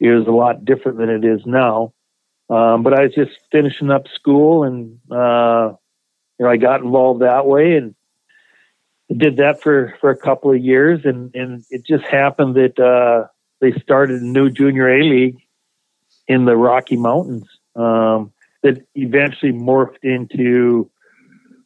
[0.00, 1.92] it was a lot different than it is now.
[2.50, 5.74] Um, but I was just finishing up school, and uh,
[6.38, 7.94] you know, I got involved that way, and
[9.14, 13.28] did that for for a couple of years, and and it just happened that uh,
[13.60, 15.38] they started a new junior A league
[16.26, 20.90] in the Rocky Mountains um, that eventually morphed into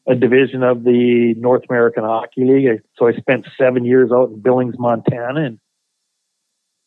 [0.07, 2.83] a division of the North American Hockey League.
[2.97, 5.59] So I spent seven years out in Billings, Montana, and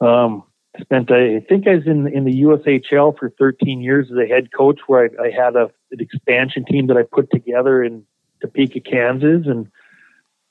[0.02, 0.44] um,
[0.80, 4.50] spent I think I was in in the USHL for 13 years as a head
[4.52, 8.06] coach, where I, I had a, an expansion team that I put together in
[8.42, 9.68] Topeka, Kansas, and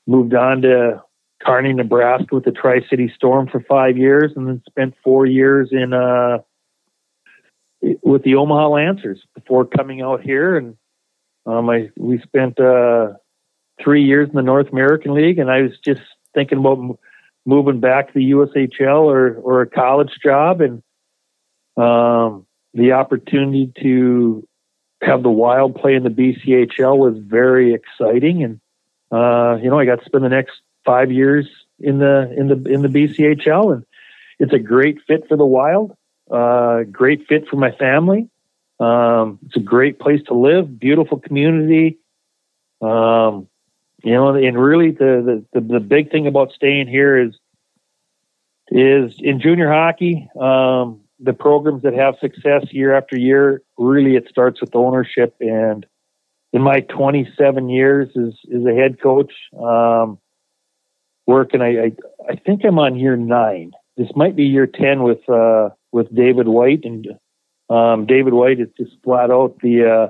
[0.07, 1.03] moved on to
[1.45, 5.69] Kearney, Nebraska with the Tri City Storm for five years, and then spent four years
[5.71, 6.39] in uh,
[8.03, 10.55] with the Omaha Lancers before coming out here.
[10.55, 10.77] And
[11.45, 13.13] um, I we spent uh,
[13.83, 16.01] three years in the North American League, and I was just
[16.33, 16.97] thinking about m-
[17.45, 20.83] moving back to the USHL or or a college job, and
[21.77, 24.47] um, the opportunity to
[25.01, 28.59] have the Wild play in the BCHL was very exciting, and
[29.11, 30.53] uh, you know I got to spend the next
[30.85, 31.47] five years
[31.79, 33.85] in the in the in the BCHL, and
[34.39, 35.95] it's a great fit for the Wild.
[36.29, 38.29] Uh, great fit for my family.
[38.79, 40.79] Um, it's a great place to live.
[40.79, 41.99] Beautiful community.
[42.81, 43.47] Um,
[44.03, 47.35] you know, and really the, the the big thing about staying here is
[48.69, 50.27] is in junior hockey.
[50.39, 55.35] Um, the programs that have success year after year, really, it starts with ownership.
[55.39, 55.85] And
[56.51, 60.17] in my 27 years as, as a head coach, um,
[61.25, 61.91] work, and I, I,
[62.29, 63.71] I think I'm on year nine.
[63.97, 67.07] This might be year ten with uh, with David White, and
[67.69, 70.07] um, David White is just flat out the uh,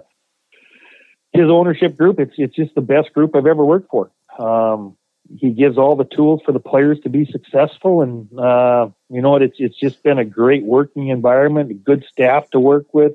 [1.33, 2.19] his ownership group.
[2.19, 4.11] It's it's just the best group I've ever worked for.
[4.39, 4.97] Um,
[5.37, 9.31] he gives all the tools for the players to be successful, and uh, you know
[9.31, 9.41] what?
[9.41, 13.13] It's it's just been a great working environment, a good staff to work with.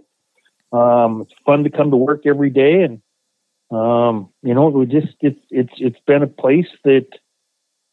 [0.73, 3.01] Um, it's fun to come to work every day, and
[3.71, 7.07] um, you know, we just it's it's it's been a place that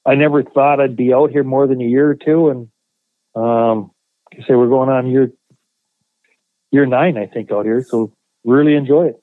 [0.05, 2.67] I never thought I'd be out here more than a year or two, and
[3.35, 3.91] um,
[4.31, 5.31] like I say we're going on year
[6.71, 7.83] year nine, I think, out here.
[7.87, 8.13] So
[8.43, 9.22] really enjoy it.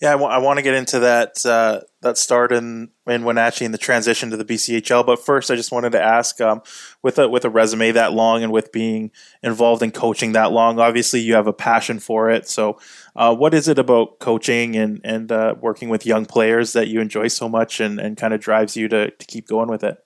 [0.00, 3.66] Yeah, I, w- I want to get into that uh, that start in in Wenatchee
[3.66, 5.04] and the transition to the BCHL.
[5.04, 6.62] But first, I just wanted to ask, um,
[7.02, 9.10] with a with a resume that long and with being
[9.42, 12.48] involved in coaching that long, obviously you have a passion for it.
[12.48, 12.80] So,
[13.14, 17.00] uh, what is it about coaching and and uh, working with young players that you
[17.00, 20.02] enjoy so much and, and kind of drives you to, to keep going with it?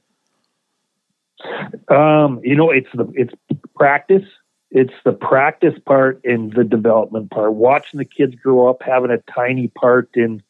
[1.88, 3.32] Um, you know, it's the it's
[3.76, 4.24] practice
[4.74, 7.54] it's the practice part and the development part.
[7.54, 10.42] Watching the kids grow up, having a tiny part in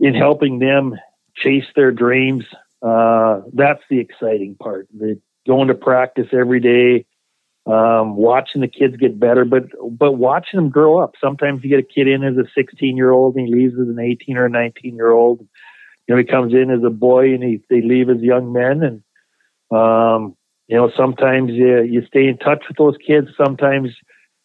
[0.00, 0.96] in helping them
[1.36, 2.44] chase their dreams.
[2.82, 4.88] Uh, that's the exciting part.
[4.92, 7.06] The going to practice every day,
[7.64, 11.14] um, watching the kids get better, but but watching them grow up.
[11.20, 13.88] Sometimes you get a kid in as a 16 year old and he leaves as
[13.88, 15.46] an 18 or a 19 year old.
[16.08, 18.82] You know, he comes in as a boy and he, they leave as young men,
[18.82, 20.34] and um,
[20.68, 23.28] you know, sometimes you, you stay in touch with those kids.
[23.36, 23.90] Sometimes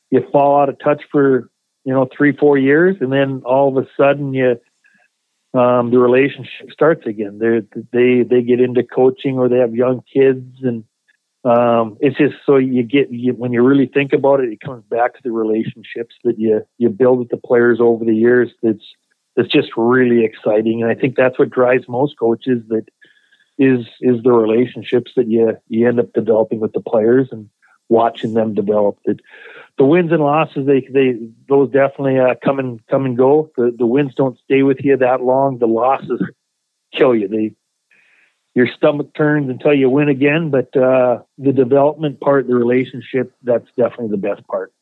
[0.09, 1.49] you fall out of touch for,
[1.83, 2.95] you know, three, four years.
[3.01, 4.55] And then all of a sudden you,
[5.53, 7.37] um, the relationship starts again.
[7.39, 10.83] They they they get into coaching or they have young kids, and
[11.43, 14.83] um, it's just so you get you, when you really think about it, it comes
[14.89, 18.49] back to the relationships that you you build with the players over the years.
[18.63, 18.83] That's
[19.35, 22.63] that's just really exciting, and I think that's what drives most coaches.
[22.69, 22.85] That
[23.57, 27.49] is is the relationships that you you end up developing with the players and
[27.89, 28.97] watching them develop.
[29.05, 29.19] The,
[29.77, 33.51] the wins and losses, they they those definitely uh, come and come and go.
[33.57, 35.59] The the wins don't stay with you that long.
[35.59, 36.21] The losses
[36.93, 37.27] kill you.
[37.27, 37.55] They
[38.55, 40.51] your stomach turns until you win again.
[40.51, 44.73] But uh, the development part, the relationship, that's definitely the best part.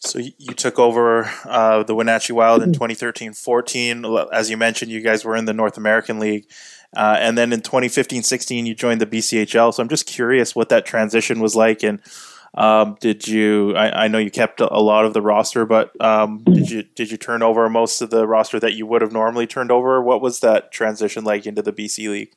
[0.00, 4.28] So you took over uh, the Wenatchee Wild in 2013-14.
[4.32, 6.46] As you mentioned, you guys were in the North American League.
[6.94, 9.72] Uh, and then in 2015-16, you joined the BCHL.
[9.74, 11.82] So I'm just curious what that transition was like.
[11.82, 12.00] And
[12.56, 13.76] um, did you?
[13.76, 17.10] I, I, know you kept a lot of the roster, but um, did you did
[17.10, 20.00] you turn over most of the roster that you would have normally turned over?
[20.00, 22.32] What was that transition like into the BC League?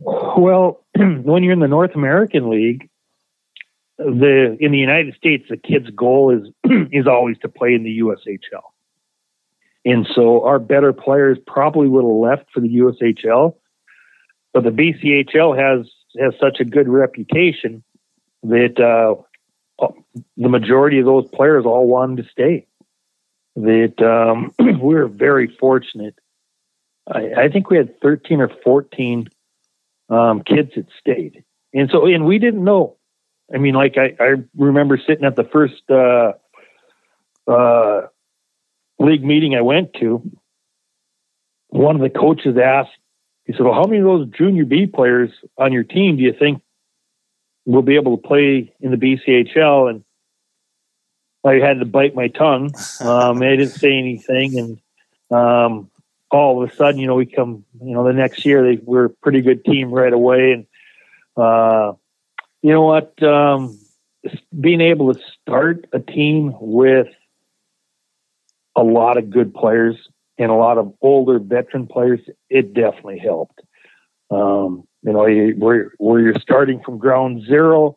[0.00, 2.88] Well, when you're in the North American League,
[3.96, 6.50] the in the United States, the kid's goal is
[6.90, 8.62] is always to play in the USHL.
[9.86, 13.54] And so our better players probably would have left for the USHL,
[14.52, 17.82] but the BCHL has has such a good reputation
[18.42, 19.14] that uh,
[20.36, 22.66] the majority of those players all wanted to stay.
[23.54, 26.18] That um, we were very fortunate.
[27.06, 29.28] I, I, think we had 13 or 14
[30.10, 32.96] um, kids that stayed, and so and we didn't know
[33.52, 36.32] I mean, like I, I remember sitting at the first uh,
[37.50, 38.08] uh,
[38.98, 40.22] league meeting I went to.
[41.68, 42.96] One of the coaches asked,
[43.44, 46.32] he said, "Well, how many of those junior B players on your team do you
[46.32, 46.62] think
[47.64, 50.04] will be able to play in the BCHL?" And
[51.44, 52.72] I had to bite my tongue.
[53.00, 55.90] Um, I didn't say anything, and um,
[56.30, 59.04] all of a sudden, you know, we come, you know, the next year they were
[59.06, 60.66] a pretty good team right away, and
[61.36, 61.92] uh,
[62.62, 63.22] you know what?
[63.22, 63.78] Um,
[64.58, 67.08] being able to start a team with
[68.76, 69.96] a lot of good players
[70.38, 73.60] and a lot of older veteran players, it definitely helped.
[74.30, 75.26] Um, you know,
[75.58, 77.96] where where you're starting from ground zero,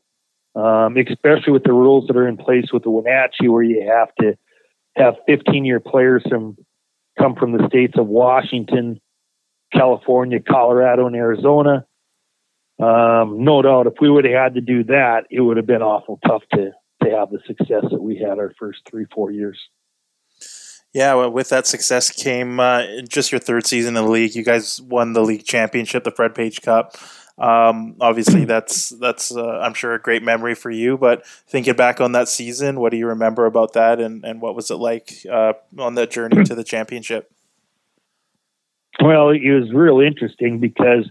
[0.55, 4.13] um, especially with the rules that are in place with the Wenatchee, where you have
[4.21, 4.37] to
[4.95, 6.55] have 15 year players from
[7.17, 8.99] come from the states of Washington,
[9.73, 11.85] California, Colorado, and Arizona
[12.79, 15.81] um, no doubt, if we would have had to do that, it would have been
[15.81, 16.71] awful tough to
[17.03, 19.59] to have the success that we had our first three four years.
[20.93, 24.33] Yeah, well, with that success came uh, just your third season in the league.
[24.33, 26.95] You guys won the league championship, the Fred Page Cup.
[27.37, 30.97] Um, obviously, that's that's uh, I'm sure a great memory for you.
[30.97, 34.55] But thinking back on that season, what do you remember about that, and and what
[34.55, 37.31] was it like uh, on that journey to the championship?
[39.01, 41.09] Well, it was real interesting because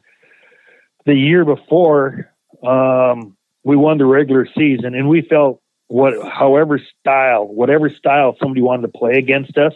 [1.07, 2.31] the year before,
[2.67, 8.63] um, we won the regular season, and we felt what, however style, whatever style somebody
[8.63, 9.73] wanted to play against us,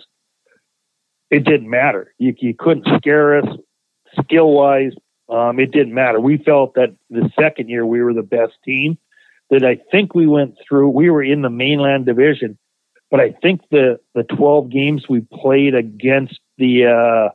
[1.30, 2.14] it didn't matter.
[2.18, 3.48] You, you couldn't scare us
[4.20, 4.92] skill wise.
[5.28, 6.20] Um, it didn't matter.
[6.20, 8.98] We felt that the second year we were the best team.
[9.50, 10.90] That I think we went through.
[10.90, 12.58] We were in the mainland division,
[13.10, 17.34] but I think the the 12 games we played against the uh,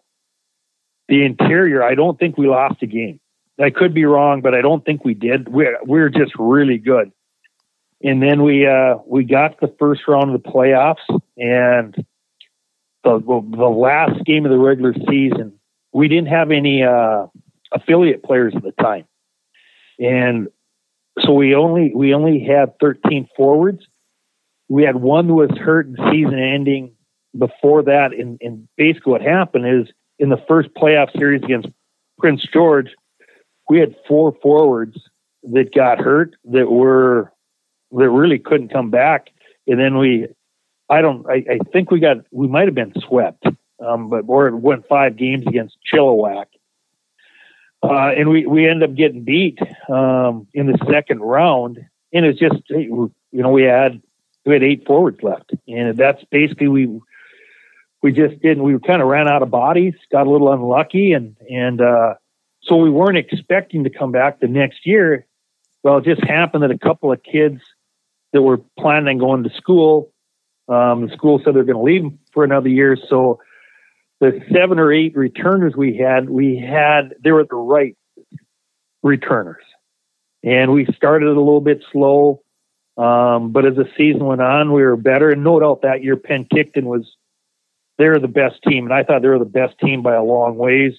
[1.07, 3.19] the interior, I don't think we lost a game.
[3.59, 5.47] I could be wrong, but I don't think we did.
[5.47, 7.11] We're we're just really good.
[8.03, 11.95] And then we uh, we got the first round of the playoffs, and
[13.03, 15.53] the the last game of the regular season,
[15.93, 17.25] we didn't have any uh,
[17.71, 19.05] affiliate players at the time,
[19.99, 20.47] and
[21.21, 23.83] so we only we only had 13 forwards.
[24.69, 26.93] We had one who was hurt in season ending
[27.35, 31.69] before that, and, and basically what happened is in the first playoff series against
[32.19, 32.89] Prince George
[33.69, 34.97] we had four forwards
[35.43, 37.31] that got hurt that were
[37.91, 39.29] that really couldn't come back,
[39.67, 40.27] and then we,
[40.89, 43.45] I don't, I, I think we got we might have been swept,
[43.85, 46.45] um, but or went five games against Chilliwack,
[47.83, 51.79] uh, and we we ended up getting beat um, in the second round,
[52.13, 54.01] and it's just you know we had
[54.45, 56.99] we had eight forwards left, and that's basically we
[58.01, 61.35] we just didn't we kind of ran out of bodies, got a little unlucky, and
[61.49, 62.15] and uh,
[62.63, 65.25] so we weren't expecting to come back the next year.
[65.83, 67.61] Well, it just happened that a couple of kids
[68.33, 70.11] that were planning on going to school,
[70.67, 72.97] um, the school said they're going to leave for another year.
[73.09, 73.39] So
[74.19, 77.95] the seven or eight returners we had, we had, they were the right
[79.03, 79.63] returners.
[80.43, 82.41] And we started a little bit slow.
[82.97, 85.29] Um, but as the season went on, we were better.
[85.29, 87.15] And no doubt that year, Penticton was,
[87.97, 88.85] they're the best team.
[88.85, 90.93] And I thought they were the best team by a long ways.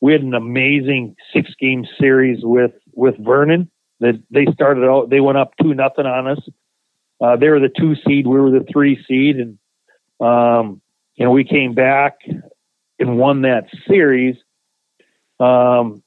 [0.00, 3.70] We had an amazing six game series with with Vernon.
[4.00, 6.40] That they started out, they went up two nothing on us.
[7.20, 9.58] Uh, they were the two seed, we were the three seed, and
[10.20, 10.80] um,
[11.16, 12.18] you know we came back
[12.98, 14.36] and won that series.
[15.40, 16.02] Um,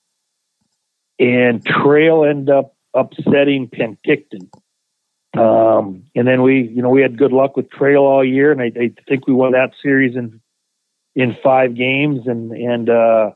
[1.19, 4.49] and Trail ended up upsetting Penticton.
[5.37, 8.61] Um, and then we, you know, we had good luck with Trail all year, and
[8.61, 10.41] I, I think we won that series in
[11.15, 13.31] in five games, and and uh,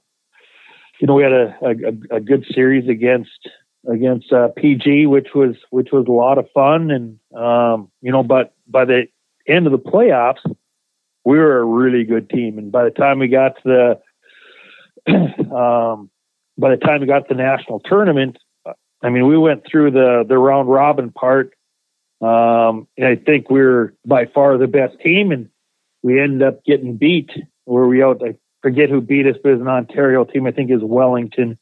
[1.00, 3.50] you know we had a, a, a good series against
[3.90, 8.24] against uh, PG, which was which was a lot of fun, and um, you know,
[8.24, 9.08] but by the
[9.48, 10.44] end of the playoffs,
[11.26, 14.00] we were a really good team, and by the time we got to
[15.06, 15.14] the
[15.56, 16.10] um,
[16.58, 18.38] by the time we got to the national tournament,
[19.02, 21.54] I mean, we went through the the round robin part,
[22.22, 25.50] um, and I think we are by far the best team, and
[26.04, 27.32] we ended up getting beat.
[27.66, 28.22] Where we out?
[28.24, 30.46] I forget who beat us, but it's an Ontario team.
[30.46, 31.58] I think is Wellington,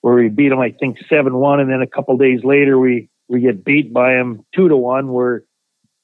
[0.00, 0.60] where we beat them.
[0.60, 4.14] I think seven one, and then a couple days later we we get beat by
[4.14, 5.12] them two to one.
[5.12, 5.44] Where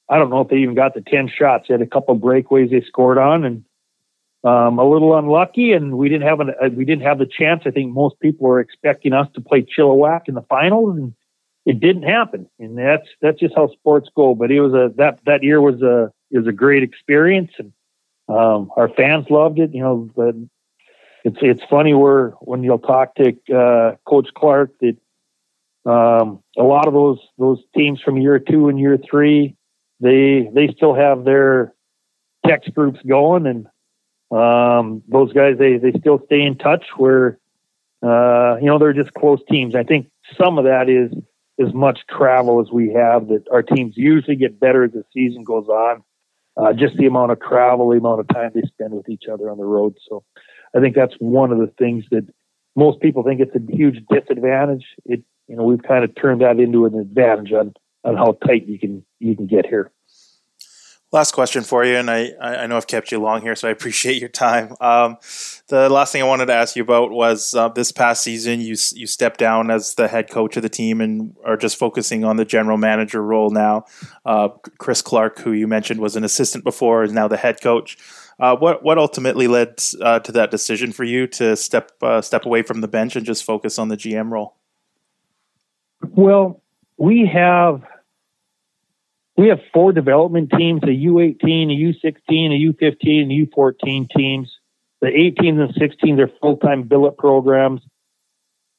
[0.08, 1.66] I don't know if they even got the ten shots.
[1.68, 3.64] They had a couple breakaways they scored on, and
[4.44, 7.62] um, a little unlucky, and we didn't have an, uh, we didn't have the chance.
[7.64, 11.14] I think most people were expecting us to play Chilliwack in the finals, and
[11.64, 12.48] it didn't happen.
[12.58, 14.34] And that's that's just how sports go.
[14.34, 17.72] But it was a that that year was a was a great experience, and
[18.28, 19.72] um, our fans loved it.
[19.72, 20.34] You know, but
[21.24, 24.96] it's it's funny where when you'll talk to uh, Coach Clark that
[25.90, 29.56] um, a lot of those those teams from year two and year three
[30.00, 31.74] they they still have their
[32.46, 33.66] text groups going and
[34.30, 36.84] um, those guys they they still stay in touch.
[36.96, 37.38] Where
[38.02, 39.74] uh, you know they're just close teams.
[39.74, 41.12] I think some of that is
[41.64, 43.28] as much travel as we have.
[43.28, 46.02] That our teams usually get better as the season goes on.
[46.56, 49.50] Uh, just the amount of travel, the amount of time they spend with each other
[49.50, 49.96] on the road.
[50.08, 50.22] So
[50.74, 52.26] I think that's one of the things that
[52.76, 54.84] most people think it's a huge disadvantage.
[55.04, 58.66] It you know we've kind of turned that into an advantage on on how tight
[58.66, 59.90] you can you can get here.
[61.14, 63.70] Last question for you, and I, I know I've kept you long here, so I
[63.70, 64.74] appreciate your time.
[64.80, 65.16] Um,
[65.68, 68.74] the last thing I wanted to ask you about was uh, this past season, you
[68.94, 72.36] you stepped down as the head coach of the team and are just focusing on
[72.36, 73.84] the general manager role now.
[74.26, 74.48] Uh,
[74.78, 77.96] Chris Clark, who you mentioned was an assistant before, is now the head coach.
[78.40, 82.44] Uh, what what ultimately led uh, to that decision for you to step uh, step
[82.44, 84.56] away from the bench and just focus on the GM role?
[86.02, 86.62] Well,
[86.96, 87.82] we have
[89.36, 94.58] we have four development teams a U18, a U16, a U15, and a U14 teams.
[95.00, 97.82] The 18s and 16s are full time billet programs.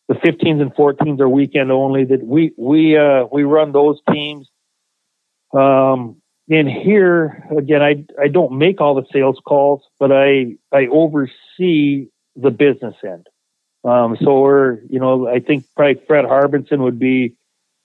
[0.07, 2.05] The 15s and 14s are weekend only.
[2.05, 4.49] That we we uh, we run those teams.
[5.53, 10.87] Um, and here again, I I don't make all the sales calls, but I I
[10.87, 13.27] oversee the business end.
[13.83, 17.35] Um, so we're you know I think probably Fred Harbinson would be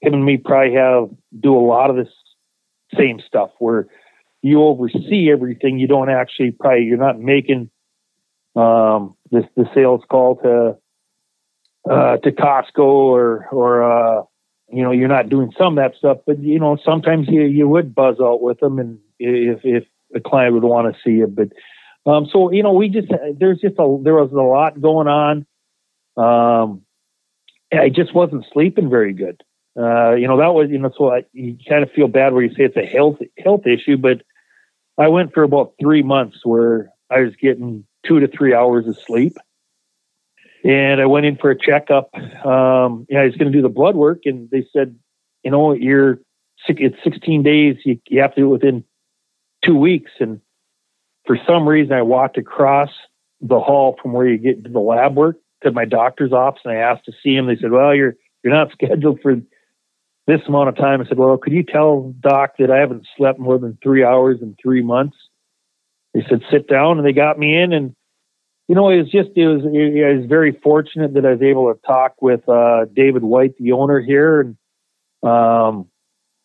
[0.00, 2.12] him and me probably have do a lot of this
[2.98, 3.86] same stuff where
[4.42, 5.78] you oversee everything.
[5.78, 7.70] You don't actually probably you're not making
[8.56, 10.76] um, this the sales call to
[11.90, 14.22] uh, to Costco or or uh,
[14.72, 16.18] you know you're not doing some of that stuff.
[16.26, 20.20] But you know sometimes you you would buzz out with them, and if if a
[20.20, 21.48] client would want to see you, but
[22.10, 23.08] um, so you know we just
[23.38, 25.46] there's just a there was a lot going on.
[26.16, 26.82] Um,
[27.72, 29.42] I just wasn't sleeping very good.
[29.78, 32.42] Uh, you know, that was, you know, so I, you kind of feel bad where
[32.42, 34.22] you say it's a health, health issue, but
[34.98, 38.98] I went for about three months where I was getting two to three hours of
[38.98, 39.36] sleep.
[40.64, 42.14] And I went in for a checkup.
[42.14, 44.96] Um, yeah, I was going to do the blood work and they said,
[45.42, 46.18] you know, you're,
[46.68, 47.76] it's 16 days.
[47.84, 48.84] You, you have to do it within
[49.64, 50.10] two weeks.
[50.20, 50.40] And
[51.26, 52.90] for some reason, I walked across
[53.40, 56.74] the hall from where you get to the lab work to my doctor's office and
[56.74, 57.46] I asked to see him.
[57.46, 59.36] They said, well, you're, you're not scheduled for
[60.26, 61.00] this amount of time.
[61.00, 64.38] I said, well, could you tell Doc that I haven't slept more than three hours
[64.42, 65.16] in three months?
[66.14, 66.98] They said, sit down.
[66.98, 67.72] And they got me in.
[67.72, 67.94] And,
[68.70, 71.74] you know, it was just, it was, I was very fortunate that I was able
[71.74, 74.42] to talk with uh, David White, the owner here.
[74.42, 74.56] And,
[75.28, 75.88] um,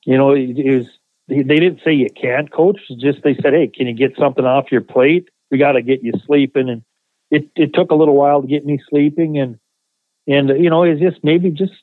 [0.06, 0.88] you know, it, it was,
[1.28, 2.80] they didn't say you can't coach.
[3.00, 5.30] Just they said, hey, can you get something off your plate?
[5.52, 6.68] We got to get you sleeping.
[6.68, 6.82] And
[7.30, 9.38] it, it took a little while to get me sleeping.
[9.38, 9.60] And,
[10.26, 11.74] and, you know, it's just maybe just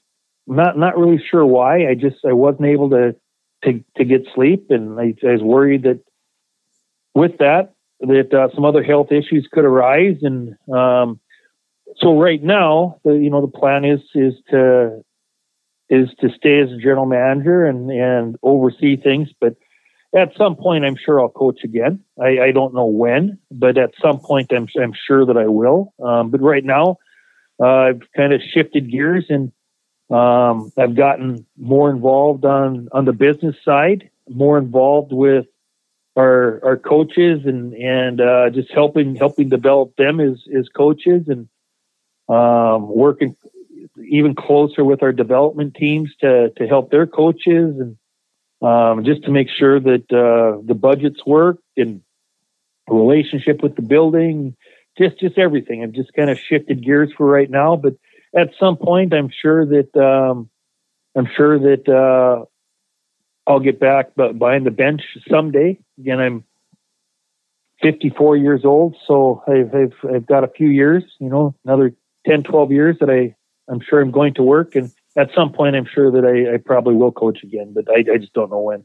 [0.48, 1.86] not not really sure why.
[1.86, 3.14] I just I wasn't able to
[3.62, 6.00] to to get sleep, and I, I was worried that
[7.14, 10.18] with that that uh, some other health issues could arise.
[10.22, 11.20] And um,
[11.96, 15.02] so right now, the you know the plan is is to
[15.88, 19.54] is to stay as a general manager and and oversee things, but
[20.14, 22.00] at some point, I'm sure I'll coach again.
[22.20, 25.94] I, I don't know when, but at some point, I'm I'm sure that I will.
[26.02, 26.98] Um, but right now,
[27.62, 29.52] uh, I've kind of shifted gears and
[30.10, 35.46] um, I've gotten more involved on on the business side, more involved with
[36.16, 41.48] our our coaches and and uh, just helping helping develop them as as coaches and
[42.28, 43.36] um, working
[44.08, 47.96] even closer with our development teams to to help their coaches and
[48.62, 52.00] um, just to make sure that uh, the budgets work and
[52.88, 54.56] relationship with the building,
[54.98, 55.82] just just everything.
[55.82, 57.94] I've just kind of shifted gears for right now, but
[58.34, 60.48] at some point, I'm sure that um,
[61.16, 62.44] I'm sure that uh,
[63.46, 65.78] I'll get back but behind the bench someday.
[65.98, 66.44] Again, I'm
[67.82, 71.94] 54 years old, so I've, I've, I've got a few years, you know, another
[72.26, 73.34] 10, 12 years that I
[73.68, 76.56] I'm sure I'm going to work, and at some point, I'm sure that I, I
[76.58, 78.84] probably will coach again, but I, I just don't know when.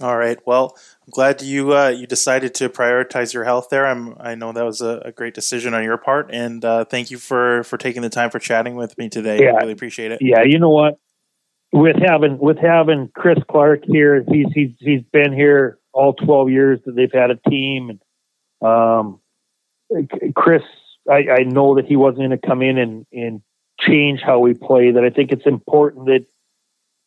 [0.00, 0.38] All right.
[0.46, 3.84] Well, I'm glad you uh, you decided to prioritize your health there.
[3.86, 7.10] I'm I know that was a, a great decision on your part, and uh, thank
[7.10, 9.42] you for for taking the time for chatting with me today.
[9.42, 9.54] Yeah.
[9.54, 10.20] I really appreciate it.
[10.22, 10.98] Yeah, you know what?
[11.70, 16.80] With having with having Chris Clark here, he's he's he's been here all 12 years
[16.86, 18.00] that they've had a team, and
[18.66, 19.20] um,
[20.34, 20.62] Chris,
[21.10, 23.42] I, I know that he wasn't going to come in and and
[23.80, 24.92] change how we play.
[24.92, 26.26] That I think it's important that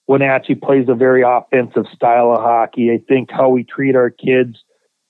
[0.07, 2.91] Wenatchee plays a very offensive style of hockey.
[2.91, 4.63] I think how we treat our kids,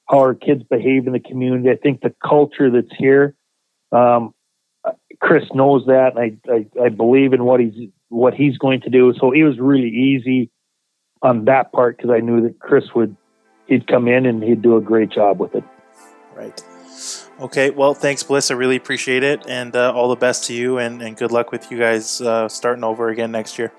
[0.08, 1.70] how our kids behave in the community.
[1.70, 3.36] I think the culture that's here.
[3.91, 4.34] Um,
[5.20, 8.89] Chris knows that, and I, I, I believe in what he's what he's going to
[8.89, 9.14] do.
[9.20, 10.51] So it was really easy
[11.22, 13.16] on that part because I knew that Chris would
[13.68, 15.64] he'd come in and he'd do a great job with it.
[16.36, 16.62] Right.
[17.39, 17.70] Okay.
[17.70, 18.51] Well, thanks, Bliss.
[18.51, 21.51] I really appreciate it, and uh, all the best to you, and, and good luck
[21.51, 23.72] with you guys uh, starting over again next year.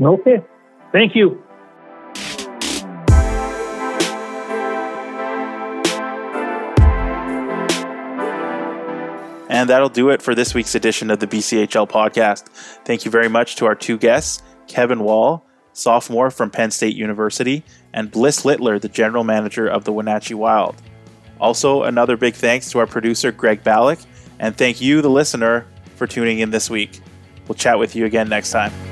[0.00, 0.40] Okay.
[0.92, 1.42] Thank you.
[9.60, 12.46] And that'll do it for this week's edition of the BCHL podcast.
[12.86, 15.44] Thank you very much to our two guests, Kevin Wall,
[15.74, 20.76] sophomore from Penn State University, and Bliss Littler, the general manager of the Wenatchee Wild.
[21.38, 24.02] Also, another big thanks to our producer, Greg Ballack,
[24.38, 26.98] and thank you, the listener, for tuning in this week.
[27.46, 28.89] We'll chat with you again next time.